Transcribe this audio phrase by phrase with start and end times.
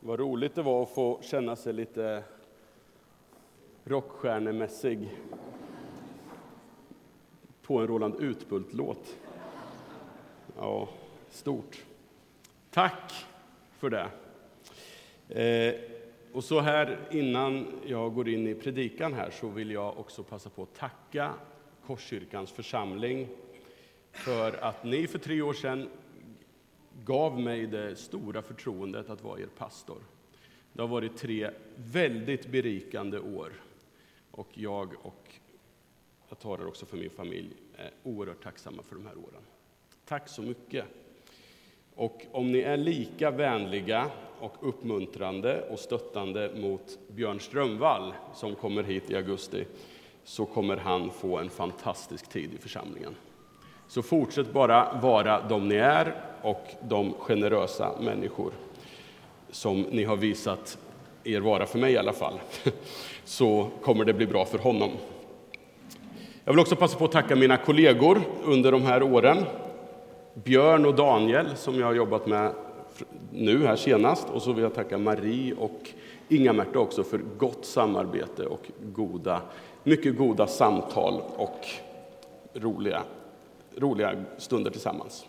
[0.00, 2.22] Vad roligt det var att få känna sig lite
[3.84, 5.08] rockstjärnemässig
[7.62, 9.16] på en Roland Utbult-låt.
[10.56, 10.88] Ja,
[11.30, 11.84] stort.
[12.70, 13.26] Tack
[13.78, 14.08] för det.
[15.28, 15.74] Eh,
[16.32, 20.50] och så här innan jag går in i predikan här så vill jag också passa
[20.50, 21.34] på att tacka
[21.86, 23.28] Korskyrkans församling
[24.12, 25.88] för att ni för tre år sedan
[27.08, 29.98] gav mig det stora förtroendet att vara er pastor.
[30.72, 33.52] Det har varit tre väldigt berikande år
[34.30, 35.34] och jag och
[36.28, 39.42] jag talar också för min familj är oerhört tacksamma för de här åren.
[40.04, 40.84] Tack så mycket!
[41.94, 48.82] Och om ni är lika vänliga och uppmuntrande och stöttande mot Björn Strömvall som kommer
[48.82, 49.66] hit i augusti
[50.24, 53.14] så kommer han få en fantastisk tid i församlingen.
[53.88, 58.52] Så fortsätt bara vara de ni är och de generösa människor
[59.50, 60.78] som ni har visat
[61.24, 62.34] er vara för mig i alla fall,
[63.24, 64.90] så kommer det bli bra för honom.
[66.44, 69.44] Jag vill också passa på att tacka mina kollegor under de här åren.
[70.34, 72.52] Björn och Daniel som jag har jobbat med
[73.32, 75.90] nu här senast och så vill jag tacka Marie och
[76.28, 79.42] Inga-Märta också för gott samarbete och goda,
[79.84, 81.66] mycket goda samtal och
[82.54, 83.02] roliga,
[83.78, 85.26] roliga stunder tillsammans.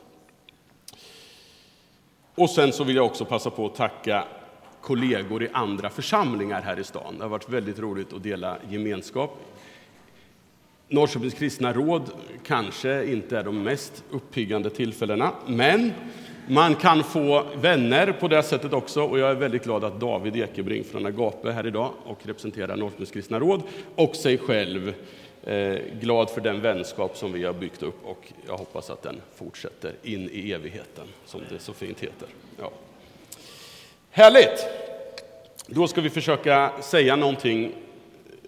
[2.36, 4.24] Och sen så vill jag också passa på att tacka
[4.82, 7.18] kollegor i andra församlingar här i stan.
[7.18, 9.38] Det har varit väldigt roligt att dela gemenskap.
[10.88, 12.12] Norrköpings kristna råd
[12.46, 15.94] kanske inte är de mest uppiggande tillfällena, men
[16.48, 20.36] man kan få vänner på det sättet också och jag är väldigt glad att David
[20.36, 23.64] Ekebring från Agape här idag och representerar Norrköpings kristna råd
[23.96, 24.94] och sig själv.
[25.44, 29.22] Eh, glad för den vänskap som vi har byggt upp och jag hoppas att den
[29.36, 32.28] fortsätter in i evigheten, som det så fint heter.
[32.58, 32.72] Ja.
[34.12, 34.68] Härligt!
[35.68, 37.72] Då ska vi försöka säga någonting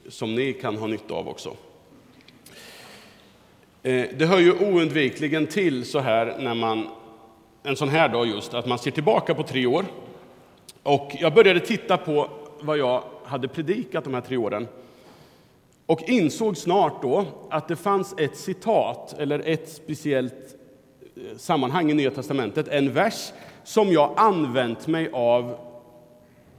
[0.09, 1.55] som ni kan ha nytta av också.
[3.83, 6.87] Eh, det hör ju oundvikligen till så här när man,
[7.64, 9.86] en sån här dag just, att man ser tillbaka på tre år.
[10.83, 12.30] Och jag började titta på
[12.60, 14.67] vad jag hade predikat de här tre åren
[15.92, 20.56] och insåg snart då att det fanns ett citat, eller ett speciellt
[21.16, 23.32] eh, sammanhang i Nya Testamentet, en vers
[23.64, 25.58] som jag använt mig av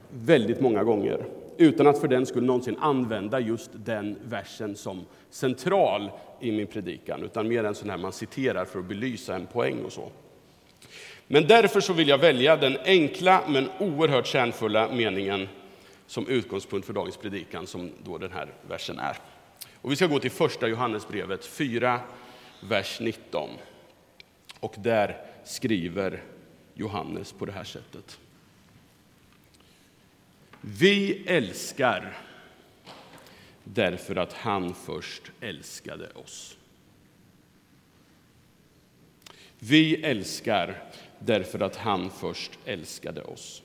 [0.09, 1.25] väldigt många gånger
[1.57, 7.23] utan att för den skulle någonsin använda just den versen som central i min predikan,
[7.23, 10.09] utan mer en sån här man citerar för att belysa en poäng och så.
[11.27, 15.47] Men därför så vill jag välja den enkla men oerhört kärnfulla meningen
[16.13, 19.17] som utgångspunkt för dagens predikan, som då den här versen är.
[19.81, 22.01] Och vi ska gå till första Johannesbrevet 4,
[22.61, 23.49] vers 19.
[24.59, 26.23] Och där skriver
[26.73, 28.19] Johannes på det här sättet.
[30.61, 32.17] Vi älskar
[33.63, 36.57] därför att han först älskade oss.
[39.59, 40.83] Vi älskar
[41.19, 43.63] därför att han först älskade oss.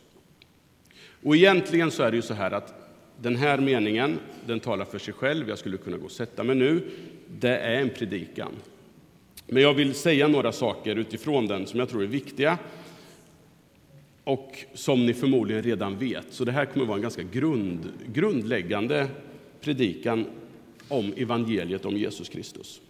[1.23, 2.75] Och egentligen så är det ju så här att
[3.21, 5.49] den här meningen, den talar för sig själv.
[5.49, 6.83] Jag skulle kunna gå och sätta mig nu.
[7.41, 8.53] Det är en predikan.
[9.47, 12.59] Men jag vill säga några saker utifrån den som jag tror är viktiga
[14.25, 16.27] och som ni förmodligen redan vet.
[16.31, 19.09] Så det här kommer att vara en ganska grund, grundläggande
[19.61, 20.27] predikan
[20.89, 22.81] om evangeliet om Jesus Kristus.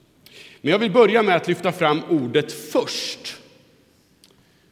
[0.60, 3.36] Men jag vill börja med att lyfta fram ordet först.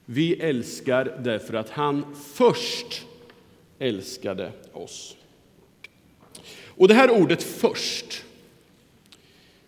[0.05, 3.06] Vi älskar därför att han först
[3.79, 5.17] älskade oss.
[6.65, 8.25] Och det här ordet först,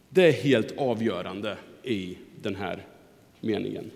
[0.08, 2.86] det är helt avgörande i den här
[3.40, 3.90] meningen.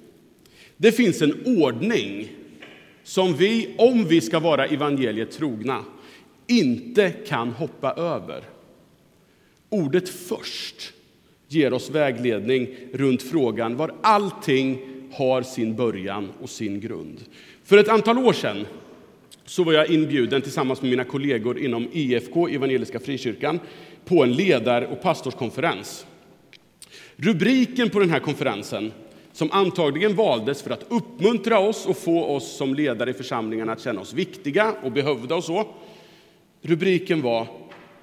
[0.76, 2.28] Det finns en ordning
[3.02, 5.84] som vi, om vi ska vara evangeliet trogna,
[6.46, 8.44] inte kan hoppa över.
[9.68, 10.92] Ordet först
[11.48, 14.78] ger oss vägledning runt frågan var allting
[15.12, 17.20] har sin början och sin grund.
[17.64, 18.66] För ett antal år sedan
[19.44, 23.60] så var jag inbjuden tillsammans med mina kollegor inom IFK, Evangeliska Frikyrkan,
[24.04, 26.06] på en ledar och pastorskonferens.
[27.16, 28.92] Rubriken på den här konferensen,
[29.32, 33.80] som antagligen valdes för att uppmuntra oss och få oss som ledare i församlingarna att
[33.80, 35.66] känna oss viktiga och behövda och så.
[36.62, 37.46] Rubriken var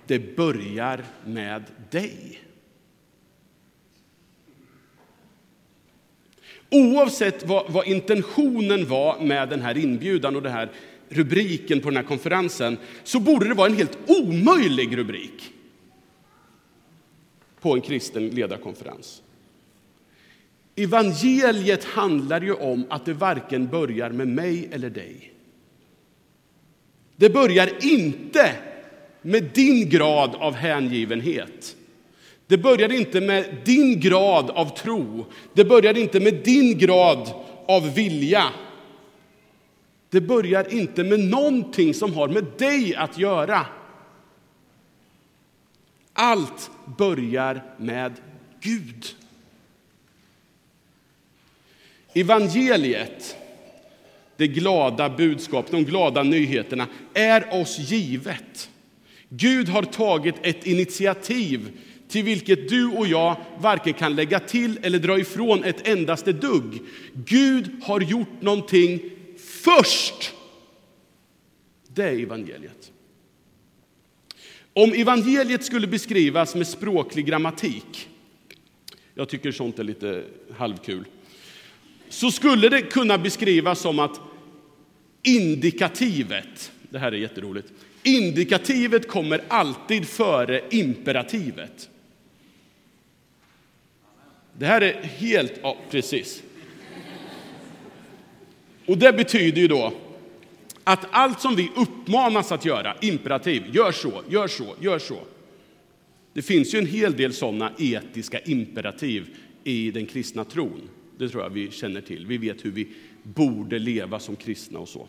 [0.07, 2.39] Det börjar med dig.
[6.71, 10.69] Oavsett vad, vad, intentionen var med den här inbjudan och det här
[11.09, 15.51] rubriken på den här konferensen så borde det vara en helt omöjlig rubrik
[17.61, 19.21] på en kristen ledarkonferens.
[20.75, 25.33] Evangeliet handlar ju om att det varken börjar med mig eller dig.
[27.15, 28.55] Det börjar inte
[29.21, 31.75] med din grad av hängivenhet.
[32.47, 35.25] Det börjar inte med din grad av tro.
[35.53, 37.29] Det börjar inte med din grad
[37.67, 38.43] av vilja.
[40.09, 43.65] Det börjar inte med någonting som har med dig att göra.
[46.13, 48.13] Allt börjar med
[48.61, 49.05] Gud.
[52.13, 53.37] Evangeliet,
[54.37, 58.69] det glada budskapet, de glada nyheterna, är oss givet.
[59.29, 61.71] Gud har tagit ett initiativ
[62.07, 66.79] till vilket du och jag varken kan lägga till eller dra ifrån ett endaste dugg.
[67.13, 69.01] Gud har gjort någonting
[69.63, 70.33] först.
[71.87, 72.91] Det är evangeliet.
[74.73, 78.09] Om evangeliet skulle beskrivas med språklig grammatik,
[79.15, 80.23] jag tycker sånt är lite
[80.57, 81.05] halvkul,
[82.09, 84.19] så skulle det kunna beskrivas som att
[85.21, 87.67] indikativet, det här är jätteroligt,
[88.03, 91.89] indikativet kommer alltid före imperativet.
[94.57, 96.43] Det här är helt, ja precis.
[98.89, 99.93] Och det betyder ju då
[100.83, 105.19] att allt som vi uppmanas att göra, imperativ, gör så, gör så, gör så.
[106.33, 110.89] Det finns ju en hel del sådana etiska imperativ i den kristna tron.
[111.17, 112.25] Det tror jag vi känner till.
[112.25, 112.87] Vi vet hur vi
[113.23, 115.07] borde leva som kristna och så.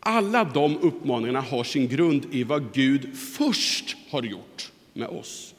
[0.00, 5.54] Alla de uppmaningarna har sin grund i vad Gud först har gjort med oss.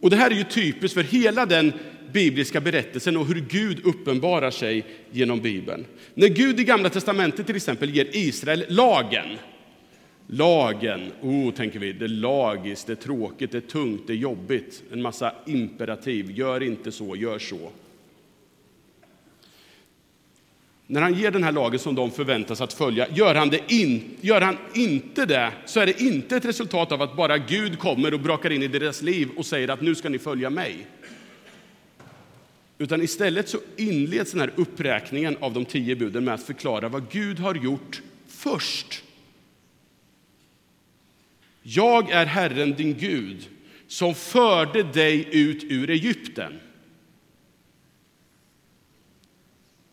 [0.00, 1.72] Och Det här är ju typiskt för hela den
[2.16, 5.86] bibliska berättelsen och hur Gud uppenbarar sig genom Bibeln.
[6.14, 9.26] När Gud i Gamla testamentet till exempel ger Israel lagen.
[10.26, 14.16] Lagen, oh, tänker vi, det är lagiskt, det är tråkigt, det är tungt, det är
[14.16, 14.82] jobbigt.
[14.92, 17.70] En massa imperativ, gör inte så, gör så.
[20.86, 24.16] När han ger den här lagen som de förväntas att följa, gör han, det in,
[24.20, 28.14] gör han inte det så är det inte ett resultat av att bara Gud kommer
[28.14, 30.86] och brakar in i deras liv och säger att nu ska ni följa mig.
[32.78, 37.10] Utan istället så inleds den här uppräkningen av de tio buden med att förklara vad
[37.10, 39.04] Gud har gjort först.
[41.62, 43.48] Jag är Herren din Gud
[43.86, 46.60] som förde dig ut ur Egypten.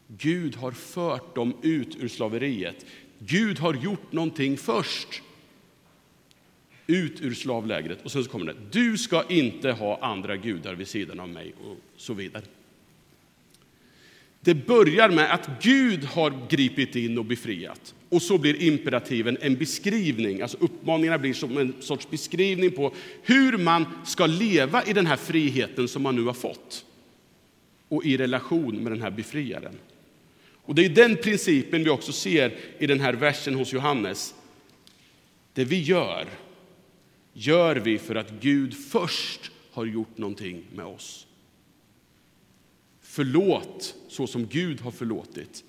[0.08, 2.86] Gud har fört dem ut ur slaveriet.
[3.20, 5.22] Gud har gjort någonting först.
[6.88, 8.02] Ut ur slavlägret.
[8.04, 11.54] Och sen så kommer det, du ska inte ha andra gudar vid sidan av mig
[11.64, 12.44] och så vidare.
[14.44, 17.96] Det börjar med att Gud har gripit in och befriat.
[18.10, 22.94] Och så blir imperativen en beskrivning, alltså uppmaningarna blir som en sorts beskrivning på
[23.24, 26.86] hur man ska leva i den här friheten som man nu har fått.
[27.88, 29.76] Och i relation med den här befriaren.
[30.66, 34.34] Och det är den principen vi också ser i den här versen hos Johannes.
[35.54, 36.28] Det vi gör,
[37.34, 41.28] gör vi för att Gud först har gjort någonting med oss.
[43.16, 45.64] Förlåt så som Gud har förlåtit.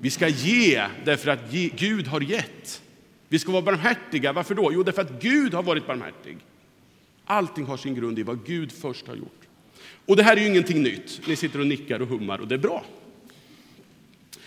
[0.00, 2.82] Vi ska ge därför att Gud har gett.
[3.28, 4.32] Vi ska vara barmhärtiga.
[4.32, 4.70] Varför då?
[4.72, 6.36] Jo, därför att Gud har varit barmhärtig.
[7.24, 9.40] Allting har sin grund i vad Gud först har gjort.
[10.06, 11.20] Och det här är ju ingenting nytt.
[11.26, 12.84] Ni sitter och nickar och hummar och det är bra.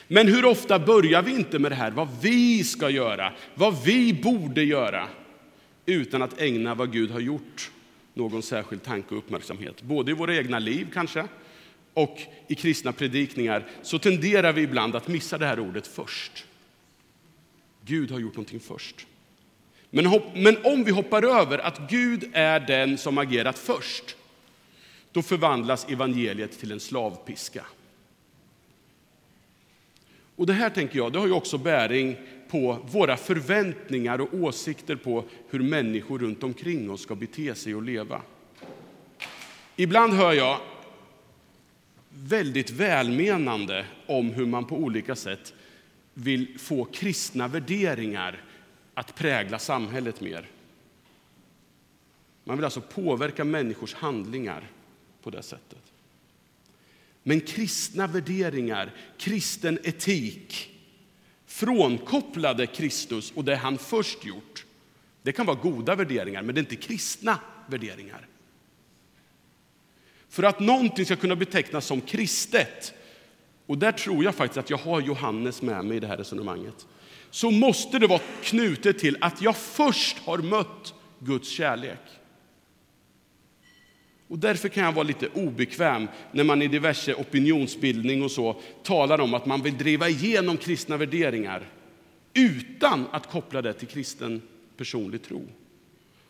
[0.07, 4.13] Men hur ofta börjar vi inte med det här, vad vi ska göra, vad vi
[4.13, 5.07] borde göra,
[5.85, 7.71] utan att ägna vad Gud har gjort
[8.13, 9.81] någon särskild tanke och uppmärksamhet.
[9.81, 11.27] Både i våra egna liv kanske,
[11.95, 16.45] och i kristna predikningar så tenderar vi ibland att missa det här ordet först.
[17.85, 19.07] Gud har gjort någonting först.
[19.89, 24.15] Men, men om vi hoppar över att Gud är den som agerat först,
[25.11, 27.65] då förvandlas evangeliet till en slavpiska.
[30.35, 32.15] Och det här tänker jag, det har ju också bäring
[32.49, 37.83] på våra förväntningar och åsikter på hur människor runt omkring oss ska bete sig och
[37.83, 38.21] leva.
[39.75, 40.59] Ibland hör jag
[42.17, 45.53] väldigt välmenande om hur man på olika sätt
[46.13, 48.43] vill få kristna värderingar
[48.93, 50.49] att prägla samhället mer.
[52.43, 54.71] Man vill alltså påverka människors handlingar
[55.23, 55.91] på det sättet.
[57.23, 60.71] Men kristna värderingar, kristen etik,
[61.45, 64.65] frånkopplade Kristus och det han först gjort,
[65.21, 68.27] det kan vara goda värderingar, men det är inte kristna värderingar.
[70.35, 72.93] För att någonting ska kunna betecknas som kristet,
[73.65, 76.87] och där tror jag faktiskt att jag har Johannes med mig i det här resonemanget,
[77.29, 81.99] så måste det vara knutet till att jag först har mött Guds kärlek.
[84.27, 89.21] Och därför kan jag vara lite obekväm när man i diverse opinionsbildning och så talar
[89.21, 91.69] om att man vill driva igenom kristna värderingar
[92.33, 94.41] utan att koppla det till kristen
[94.77, 95.47] personlig tro.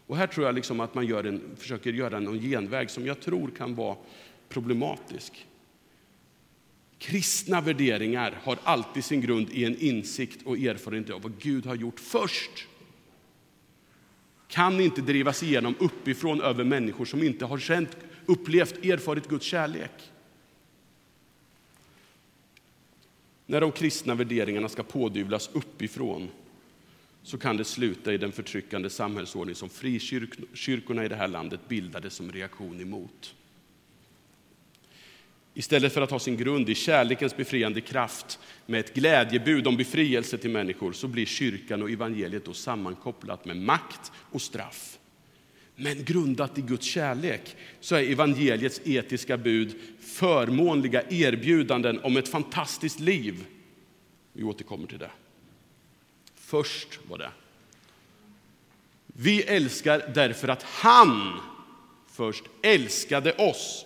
[0.08, 3.22] Och här tror jag liksom att man gör en, försöker göra någon genväg som jag
[3.22, 3.98] tror kan vara
[4.50, 5.48] problematisk.
[6.98, 11.76] Kristna värderingar har alltid sin grund i en insikt och erfarenhet av vad Gud har
[11.76, 12.68] gjort först.
[14.48, 20.12] Kan inte drivas igenom uppifrån över människor som inte har känt, upplevt, erfarit Guds kärlek.
[23.46, 26.30] När de kristna värderingarna ska pådyvlas uppifrån
[27.26, 32.10] så kan det sluta i den förtryckande samhällsordning som frikyrkorna i det här landet bildade
[32.10, 33.36] som reaktion emot.
[35.54, 40.38] Istället för att ha sin grund i kärlekens befriande kraft med ett glädjebud om befrielse
[40.38, 45.00] till människor så blir kyrkan och evangeliet då sammankopplat med makt och straff.
[45.76, 53.00] Men grundat i Guds kärlek så är evangeliets etiska bud förmånliga erbjudanden om ett fantastiskt
[53.00, 53.46] liv.
[54.34, 55.12] Vi återkommer till det.
[56.46, 57.32] Först var det.
[59.08, 61.40] Vi älskar därför att han
[62.12, 63.86] först älskade oss.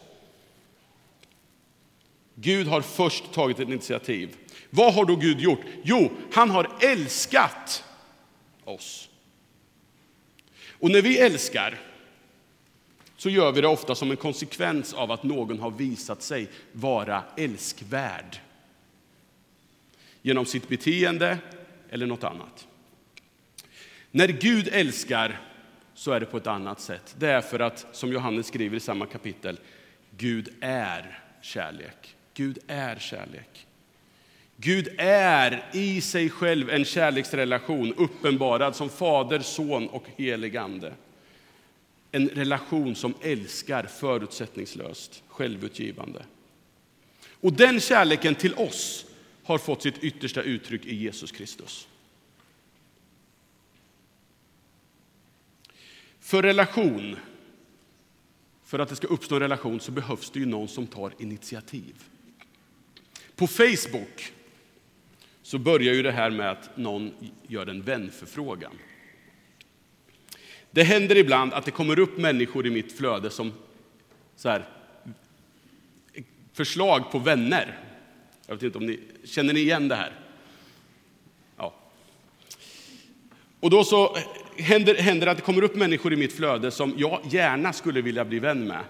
[2.36, 4.36] Gud har först tagit ett initiativ.
[4.70, 5.60] Vad har då Gud gjort?
[5.84, 7.84] Jo, han har älskat
[8.64, 9.10] oss.
[10.72, 11.80] Och när vi älskar
[13.18, 17.24] så gör vi det ofta som en konsekvens av att någon har visat sig vara
[17.38, 18.40] älskvärd.
[20.22, 21.38] Genom sitt beteende
[21.90, 22.68] eller något annat.
[24.12, 25.40] När Gud älskar
[25.94, 27.16] så är det på ett annat sätt.
[27.20, 29.60] Det är för att, som Johannes skriver i samma kapitel,
[30.18, 32.16] Gud är kärlek.
[32.34, 33.68] Gud är kärlek.
[34.58, 40.94] Gud är i sig själv en kärleksrelation uppenbarad som Fader, Son och helig Ande.
[42.12, 46.26] En relation som älskar förutsättningslöst, självutgivande.
[47.42, 49.06] Och den kärleken till oss
[49.50, 51.88] har fått sitt yttersta uttryck i Jesus Kristus.
[56.20, 57.16] För relation,
[58.64, 61.96] för att det ska uppstå en relation så behövs det ju någon som tar initiativ.
[63.36, 64.34] På Facebook
[65.42, 67.14] så börjar ju det här med att någon
[67.48, 68.74] gör en vänförfrågan.
[70.72, 73.54] Det händer ibland att det kommer upp människor i mitt flöde som
[74.36, 74.70] så här,
[76.54, 77.89] förslag på vänner.
[78.50, 80.12] Jag vet inte om ni känner ni igen det här?
[81.58, 81.74] Ja.
[83.60, 84.18] Och då så
[84.58, 88.02] händer, händer det att det kommer upp människor i mitt flöde som jag gärna skulle
[88.02, 88.84] vilja bli vän med.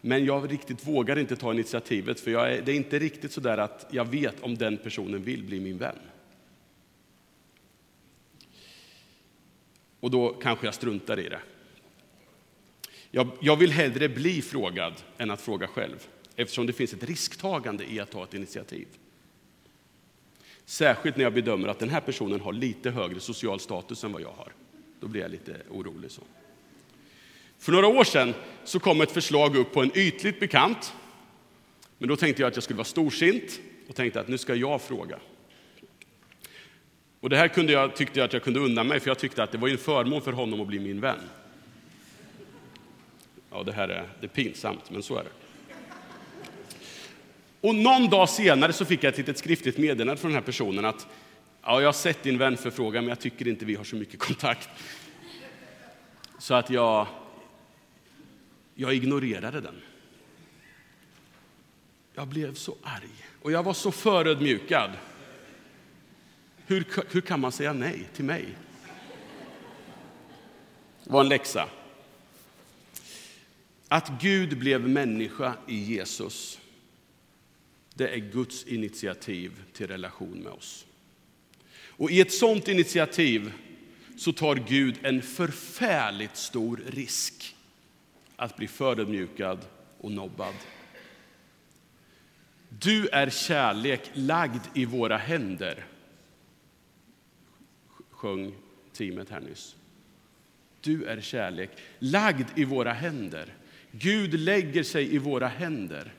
[0.00, 3.58] Men jag riktigt vågar inte ta initiativet för är, det är inte riktigt så där
[3.58, 5.98] att jag vet om den personen vill bli min vän.
[10.00, 11.40] Och då kanske jag struntar i det.
[13.10, 17.92] Jag, jag vill hellre bli frågad än att fråga själv eftersom det finns ett risktagande
[17.92, 18.86] i att ta ett initiativ.
[20.64, 24.22] Särskilt när jag bedömer att den här personen har lite högre social status än vad
[24.22, 24.52] jag har.
[25.00, 26.10] Då blir jag lite orolig.
[26.10, 26.22] så.
[27.58, 30.94] För några år sedan så kom ett förslag upp på en ytligt bekant.
[31.98, 34.82] Men då tänkte jag att jag skulle vara storsint och tänkte att nu ska jag
[34.82, 35.18] fråga.
[37.20, 39.42] Och det här kunde jag, tyckte jag att jag kunde unna mig, för jag tyckte
[39.42, 41.18] att det var en förmån för honom att bli min vän.
[43.50, 45.45] Ja, det här är, det är pinsamt, men så är det.
[47.60, 50.84] Och någon dag senare så fick jag ett litet skriftligt meddelande från den här personen
[50.84, 51.06] att
[51.62, 54.68] ja, jag har sett din vänförfrågan, men jag tycker inte vi har så mycket kontakt.
[56.38, 57.06] Så att jag,
[58.74, 59.82] jag ignorerade den.
[62.14, 64.90] Jag blev så arg och jag var så förödmjukad.
[66.66, 68.44] Hur, hur kan man säga nej till mig?
[71.04, 71.68] Det var en läxa.
[73.88, 76.60] Att Gud blev människa i Jesus,
[77.96, 80.86] det är Guds initiativ till relation med oss.
[81.88, 83.52] Och i ett sådant initiativ
[84.16, 87.56] så tar Gud en förfärligt stor risk
[88.36, 89.58] att bli förödmjukad
[89.98, 90.54] och nobbad.
[92.68, 95.86] Du är kärlek lagd i våra händer,
[98.10, 98.54] sjöng
[98.92, 99.76] teamet här nyss.
[100.80, 103.54] Du är kärlek lagd i våra händer.
[103.90, 106.12] Gud lägger sig i våra händer.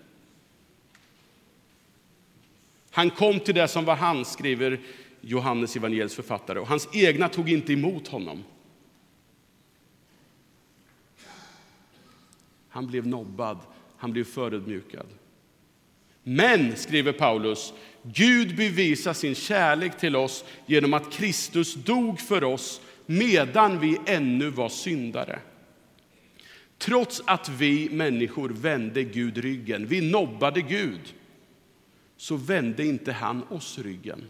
[2.98, 4.80] Han kom till det som var hans, skriver
[5.22, 8.44] Johannes evangeliets författare, och hans egna tog inte emot honom.
[12.70, 13.58] Han blev nobbad,
[13.98, 15.06] han blev förödmjukad.
[16.24, 17.74] Men, skriver Paulus,
[18.04, 24.50] Gud bevisar sin kärlek till oss genom att Kristus dog för oss medan vi ännu
[24.50, 25.40] var syndare.
[26.78, 31.14] Trots att vi människor vände Gud ryggen, vi nobbade Gud,
[32.18, 34.30] så vände inte han oss ryggen.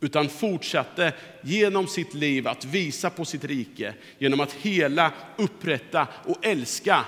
[0.00, 6.46] Utan fortsatte genom sitt liv att visa på sitt rike genom att hela, upprätta och
[6.46, 7.04] älska.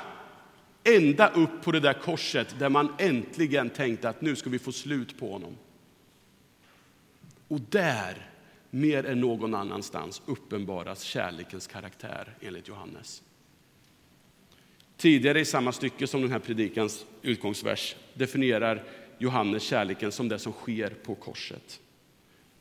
[0.85, 4.73] Ända upp på det där korset där man äntligen tänkte att nu ska vi få
[4.73, 5.57] slut på honom.
[7.49, 8.31] Och där,
[8.71, 13.23] mer än någon annanstans, uppenbaras kärlekens karaktär enligt Johannes.
[14.97, 18.85] Tidigare i samma stycke som den här predikans utgångsvers definierar
[19.19, 21.81] Johannes kärleken som det som sker på korset.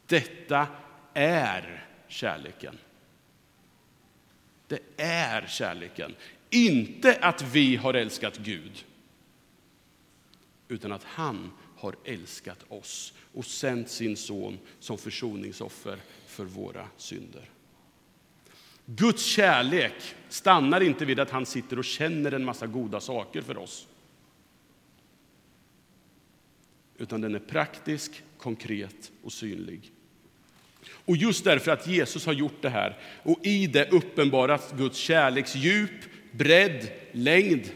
[0.05, 0.67] Detta
[1.13, 2.77] är kärleken.
[4.67, 6.15] Det är kärleken.
[6.49, 8.85] Inte att vi har älskat Gud,
[10.67, 17.49] utan att han har älskat oss och sänt sin son som försoningsoffer för våra synder.
[18.85, 23.57] Guds kärlek stannar inte vid att han sitter och känner en massa goda saker för
[23.57, 23.87] oss.
[27.01, 29.91] Utan den är praktisk, konkret och synlig.
[31.05, 35.55] Och just därför att Jesus har gjort det här och i det uppenbarat Guds kärleks
[35.55, 35.91] djup,
[36.31, 37.71] bredd, längd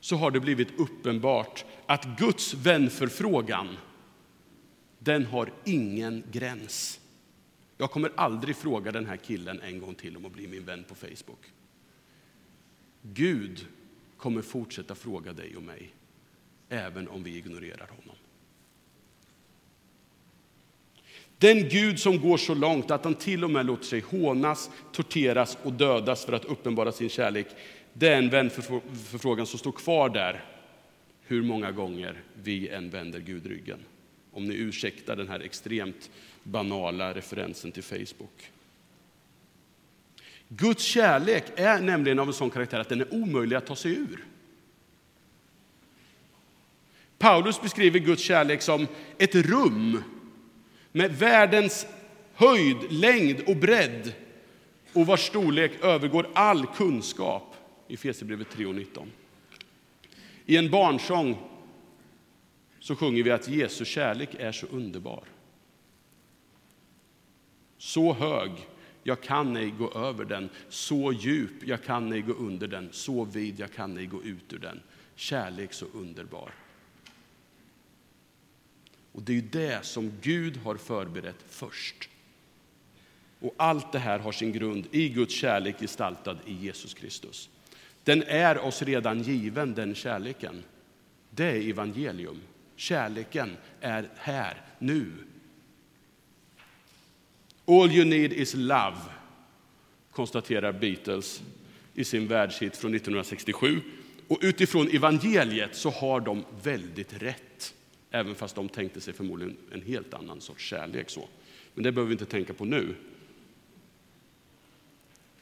[0.00, 3.76] så har det blivit uppenbart att Guds vänförfrågan
[4.98, 7.00] den har ingen gräns.
[7.76, 10.84] Jag kommer aldrig fråga den här killen en gång till om att bli min vän
[10.88, 11.52] på Facebook.
[13.02, 13.66] Gud
[14.16, 15.94] kommer fortsätta fråga dig och mig,
[16.68, 18.16] även om vi ignorerar honom.
[21.38, 25.58] Den Gud som går så långt att han till och med låter sig hånas, torteras
[25.62, 27.46] och dödas för att uppenbara sin kärlek,
[27.92, 30.44] det är en vänförfrågan som står kvar där
[31.22, 33.78] hur många gånger vi än vänder Gud ryggen.
[34.32, 36.10] Om ni ursäktar den här extremt
[36.42, 38.50] banala referensen till Facebook.
[40.48, 43.92] Guds kärlek är nämligen av en sån karaktär att den är omöjlig att ta sig
[43.92, 44.24] ur.
[47.18, 48.86] Paulus beskriver Guds kärlek som
[49.18, 50.02] ett rum
[50.92, 51.86] med världens
[52.34, 54.12] höjd, längd och bredd
[54.92, 57.54] och vars storlek övergår all kunskap
[57.88, 59.06] i Fesebrevet 3.19.
[60.46, 61.36] I en barnsång
[62.80, 65.24] så sjunger vi att Jesu kärlek är så underbar.
[67.78, 68.50] Så hög,
[69.02, 70.48] jag kan ej gå över den.
[70.68, 72.88] Så djup, jag kan ej gå under den.
[72.92, 74.80] Så vid, jag kan ej gå ut ur den.
[75.14, 76.52] Kärlek så underbar.
[79.18, 82.08] Och det är det som Gud har förberett först.
[83.40, 87.50] Och allt det här har sin grund i Guds kärlek gestaltad i Jesus Kristus.
[88.04, 90.62] Den är oss redan given, den kärleken.
[91.30, 92.40] Det är evangelium.
[92.76, 95.12] Kärleken är här, nu.
[97.66, 98.98] All you need is love,
[100.12, 101.42] konstaterar Beatles
[101.94, 103.80] i sin världshit från 1967.
[104.28, 107.47] Och utifrån evangeliet så har de väldigt rätt.
[108.10, 111.10] Även fast de tänkte sig förmodligen en helt annan sorts kärlek.
[111.10, 111.28] Så.
[111.74, 112.94] Men det behöver vi inte tänka på nu.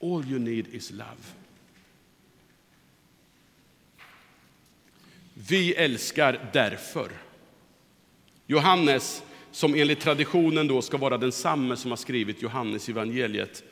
[0.00, 1.22] All you need is love.
[5.34, 7.10] Vi älskar därför.
[8.46, 13.64] Johannes, som enligt traditionen då ska vara densamme som har skrivit Johannes evangeliet,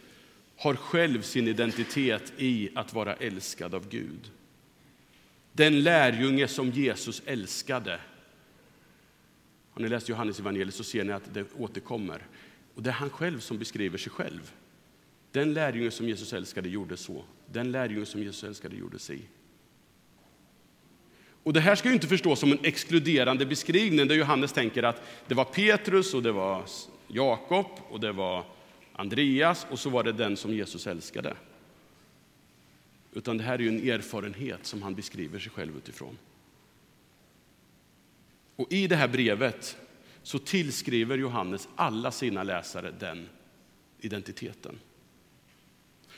[0.57, 4.31] har själv sin identitet i att vara älskad av Gud.
[5.53, 8.01] Den lärjunge som Jesus älskade
[9.75, 12.27] har ni läst Johannes evangeliet så ser ni att det återkommer.
[12.75, 14.53] Och det är han själv som beskriver sig själv.
[15.33, 17.25] Den lärjunge som Jesus älskade gjorde så.
[17.47, 19.23] Den lärjunge som Jesus älskade gjorde si.
[21.43, 25.03] Och det här ska ju inte förstås som en exkluderande beskrivning där Johannes tänker att
[25.29, 26.65] det var Petrus och det var
[27.09, 28.45] Jakob och det var
[28.93, 31.37] Andreas och så var det den som Jesus älskade.
[33.13, 36.19] Utan det här är ju en erfarenhet som han beskriver sig själv utifrån.
[38.57, 39.77] Och i det här brevet
[40.23, 43.29] så tillskriver Johannes alla sina läsare den
[44.01, 44.79] identiteten.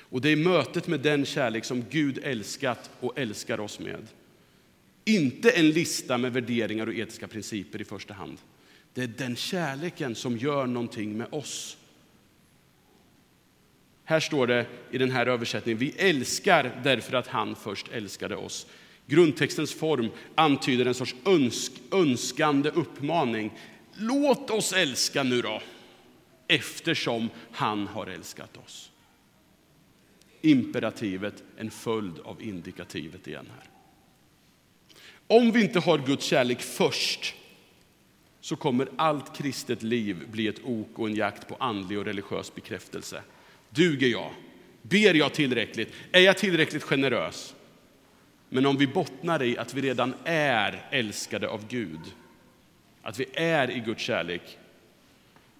[0.08, 4.08] Och det är mötet med den kärlek som Gud älskat och älskar oss med.
[5.04, 8.38] Inte en lista med värderingar och etiska principer i första hand.
[8.94, 11.76] Det är den kärleken som gör någonting med oss.
[14.04, 18.66] Här står det i den här översättningen, vi älskar därför att han först älskade oss.
[19.06, 23.52] Grundtextens form antyder en sorts önsk, önskande uppmaning.
[23.94, 25.62] Låt oss älska nu då,
[26.48, 28.90] eftersom han har älskat oss.
[30.40, 33.70] Imperativet en följd av indikativet igen här.
[35.26, 37.34] Om vi inte har Guds kärlek först
[38.40, 42.54] så kommer allt kristet liv bli ett ok och en jakt på andlig och religiös
[42.54, 43.22] bekräftelse.
[43.70, 44.30] Duger jag?
[44.82, 45.92] Ber jag tillräckligt?
[46.12, 47.55] Är jag tillräckligt generös?
[48.48, 52.00] Men om vi bottnar i att vi redan är älskade av Gud,
[53.02, 54.58] att vi är i Guds kärlek,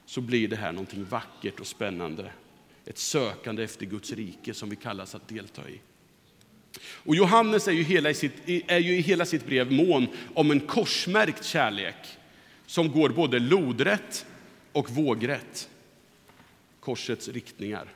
[0.07, 2.31] så blir det här någonting vackert och spännande.
[2.85, 5.81] Ett sökande efter Guds rike som vi kallas att delta i.
[6.81, 10.51] Och Johannes är ju, hela i sitt, är ju i hela sitt brev mån om
[10.51, 12.19] en korsmärkt kärlek
[12.67, 14.27] som går både lodrätt
[14.73, 15.69] och vågrätt.
[16.81, 17.89] Korsets riktningar.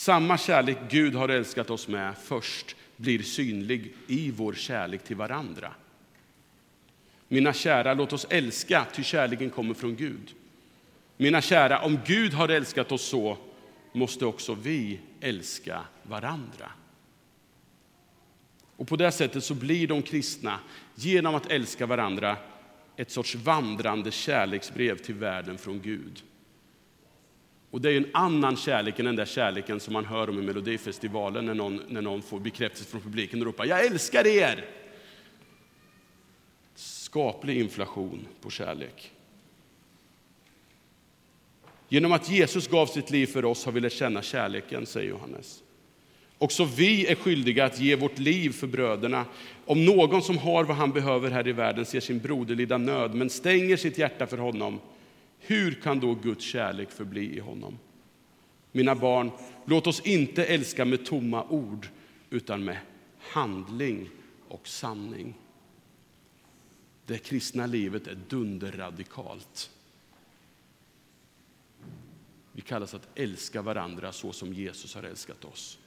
[0.00, 5.74] Samma kärlek Gud har älskat oss med först blir synlig i vår kärlek till varandra.
[7.28, 10.34] Mina kära, låt oss älska, ty kärleken kommer från Gud.
[11.16, 13.38] Mina kära, om Gud har älskat oss så
[13.92, 16.72] måste också vi älska varandra.
[18.76, 20.58] Och på det sättet så blir de kristna,
[20.94, 22.36] genom att älska varandra,
[22.96, 26.22] ett sorts vandrande kärleksbrev till världen från Gud.
[27.70, 30.42] Och det är en annan kärlek än den där kärleken som man hör om i
[30.42, 34.64] Melodifestivalen när någon, när någon får bekräftelse från publiken och ropar ”Jag älskar er!”
[36.74, 39.12] Skaplig inflation på kärlek.
[41.88, 45.62] Genom att Jesus gav sitt liv för oss har vi lärt känna kärleken, säger Johannes.
[46.38, 49.24] Också vi är skyldiga att ge vårt liv för bröderna.
[49.66, 53.14] Om någon som har vad han behöver här i världen ser sin broder lida nöd,
[53.14, 54.80] men stänger sitt hjärta för honom,
[55.40, 57.78] hur kan då Guds kärlek förbli i honom?
[58.72, 59.30] Mina barn,
[59.64, 61.88] låt oss inte älska med tomma ord,
[62.30, 62.78] utan med
[63.18, 64.08] handling
[64.48, 65.34] och sanning.
[67.06, 69.70] Det kristna livet är dunderradikalt.
[72.52, 75.78] Vi kallas att älska varandra så som Jesus har älskat oss.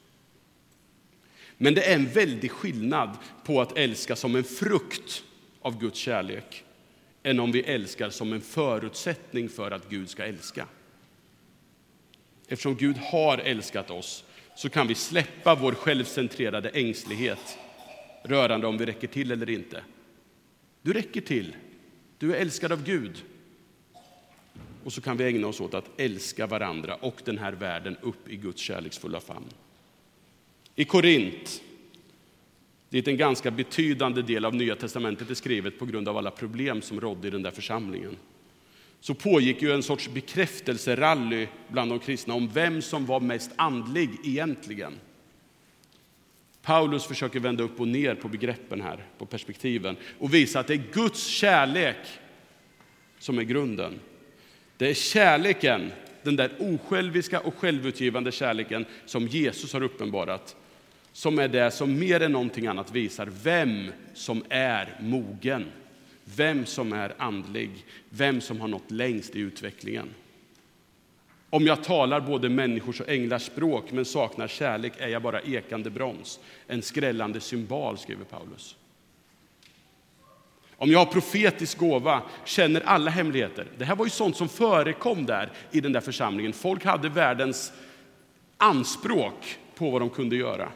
[1.58, 5.24] Men det är en väldig skillnad på att älska som en frukt
[5.62, 6.64] av Guds kärlek
[7.24, 10.68] än om vi älskar som en förutsättning för att Gud ska älska.
[12.48, 14.24] Eftersom Gud har älskat oss
[14.56, 17.58] så kan vi släppa vår självcentrerade ängslighet
[18.24, 19.84] rörande om vi räcker till eller inte.
[20.82, 21.56] Du räcker till.
[22.18, 23.24] Du är älskad av Gud.
[24.84, 28.30] Och så kan vi ägna oss åt att älska varandra och den här världen upp
[28.30, 29.50] i Guds kärleksfulla famn.
[30.76, 31.62] I Korint,
[32.94, 36.82] dit en ganska betydande del av Nya testamentet är skrivet på grund av alla problem
[36.82, 38.18] som rådde i den där församlingen,
[39.00, 44.10] så pågick ju en sorts bekräftelserally bland de kristna om vem som var mest andlig
[44.24, 44.94] egentligen.
[46.62, 50.74] Paulus försöker vända upp och ner på begreppen här, på perspektiven och visa att det
[50.74, 52.08] är Guds kärlek
[53.20, 54.00] som är grunden.
[54.78, 55.92] Det är kärleken,
[56.24, 60.56] den där osjälviska och självutgivande kärleken som Jesus har uppenbarat,
[61.14, 65.66] som är det som mer än någonting annat visar vem som är mogen,
[66.24, 70.10] vem som är andlig, vem som har nått längst i utvecklingen.
[71.50, 75.90] Om jag talar både människors och änglars språk men saknar kärlek är jag bara ekande
[75.90, 78.76] brons, en skrällande symbol, skriver Paulus.
[80.76, 83.68] Om jag har profetisk gåva, känner alla hemligheter.
[83.78, 86.54] Det här var ju sånt som förekom där i den där församlingen.
[86.54, 87.74] Folk hade världens
[88.58, 90.72] anspråk på vad de kunde göra.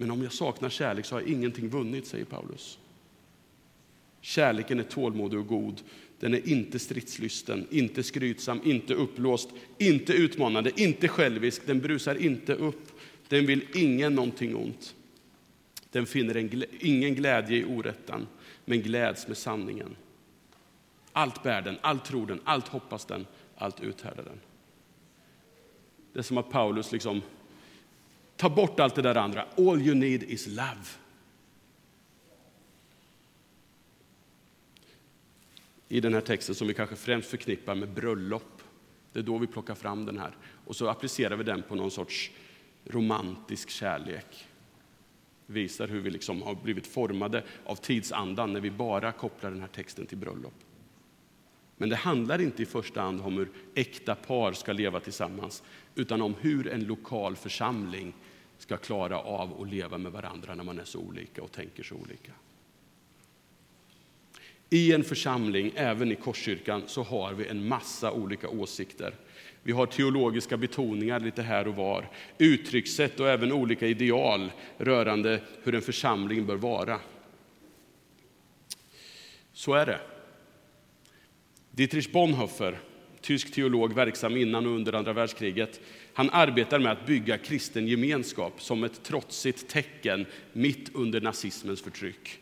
[0.00, 2.78] Men om jag saknar kärlek så har jag ingenting vunnit, säger Paulus.
[4.20, 5.80] Kärleken är tålmodig och god.
[6.20, 11.66] Den är inte stridslysten, inte skrytsam, inte uppblåst, inte utmanande, inte självisk.
[11.66, 12.92] Den brusar inte upp.
[13.28, 14.94] Den vill ingen någonting ont.
[15.90, 18.26] Den finner en, ingen glädje i orätten,
[18.64, 19.96] men gläds med sanningen.
[21.12, 24.40] Allt bär den, allt tror den, allt hoppas den, allt uthärdar den.
[26.12, 27.22] Det är som att Paulus liksom
[28.38, 29.44] Ta bort allt det där andra.
[29.56, 30.84] All you need is love.
[35.88, 38.62] I den här texten som vi kanske främst förknippar med bröllop.
[39.12, 41.90] Det är då vi plockar fram den här och så applicerar vi den på någon
[41.90, 42.30] sorts
[42.84, 44.46] romantisk kärlek
[45.46, 49.68] visar hur vi liksom har blivit formade av tidsandan när vi bara kopplar den här
[49.68, 50.54] texten till bröllop.
[51.76, 55.62] Men det handlar inte i första hand om hur äkta par ska leva tillsammans,
[55.94, 58.14] utan om hur en lokal församling
[58.58, 61.94] ska klara av att leva med varandra när man är så olika och tänker så
[61.94, 62.32] olika.
[64.70, 69.14] I en församling, även i Korskyrkan, så har vi en massa olika åsikter
[69.68, 75.74] vi har teologiska betoningar lite här och var, uttryckssätt och även olika ideal rörande hur
[75.74, 77.00] en församling bör vara.
[79.52, 80.00] Så är det.
[81.70, 82.78] Dietrich Bonhoeffer,
[83.28, 85.80] tysk teolog verksam innan och under andra världskriget,
[86.14, 92.40] han arbetar med att bygga kristen gemenskap som ett trotsigt tecken mitt under nazismens förtryck.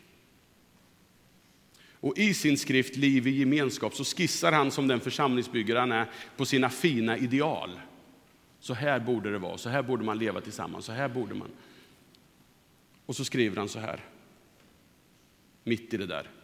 [1.99, 6.09] Och I sin skrift Liv i gemenskap så skissar han som den församlingsbyggare han är
[6.37, 7.79] på sina fina ideal.
[8.59, 11.49] Så här borde det vara, så här borde man leva tillsammans, så här borde man.
[13.05, 13.99] Och så skriver han så här,
[15.63, 16.36] mitt i det där.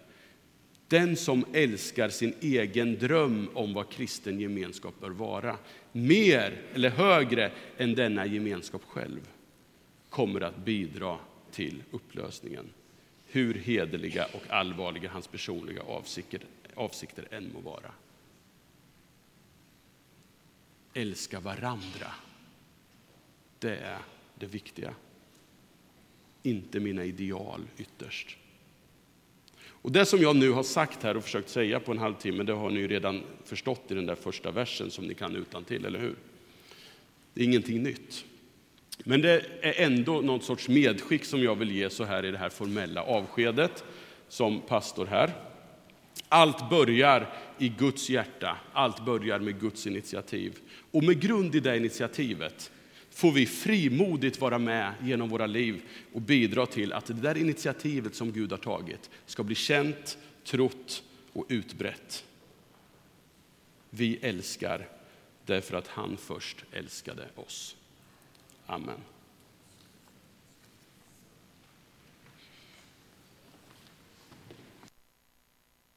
[0.93, 5.57] Den som älskar sin egen dröm om vad kristen gemenskap bör vara,
[5.91, 9.29] mer eller högre än denna gemenskap själv,
[10.09, 11.17] kommer att bidra
[11.51, 12.65] till upplösningen.
[13.27, 16.41] Hur hederliga och allvarliga hans personliga avsikter,
[16.73, 17.91] avsikter än må vara.
[20.93, 22.07] Älska varandra.
[23.59, 23.99] Det är
[24.35, 24.93] det viktiga.
[26.43, 28.37] Inte mina ideal ytterst.
[29.83, 32.53] Och det som jag nu har sagt här och försökt säga på en halvtimme, det
[32.53, 35.85] har ni ju redan förstått i den där första versen som ni kan utan till,
[35.85, 36.15] eller hur?
[37.33, 38.25] Det är ingenting nytt.
[39.03, 42.37] Men det är ändå någon sorts medskick som jag vill ge så här i det
[42.37, 43.83] här formella avskedet
[44.27, 45.31] som pastor här.
[46.29, 50.59] Allt börjar i Guds hjärta, allt börjar med Guds initiativ.
[50.91, 52.71] Och med grund i det initiativet
[53.13, 55.81] får vi frimodigt vara med genom våra liv
[56.13, 61.03] och bidra till att det där initiativet som Gud har tagit ska bli känt, trott
[61.33, 62.25] och utbrett.
[63.89, 64.89] Vi älskar
[65.45, 67.75] därför att han först älskade oss.
[68.65, 68.99] Amen.